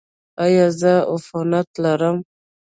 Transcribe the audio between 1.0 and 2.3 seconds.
عفونت لرم؟